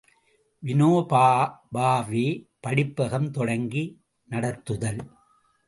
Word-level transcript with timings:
● 0.03 0.13
வினோபா 0.63 1.25
பாவே 1.73 2.25
படிப்பகம் 2.63 3.29
தொடங்கி 3.29 3.83
நடத்துதல். 4.29 5.01